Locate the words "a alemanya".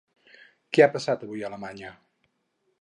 1.45-1.95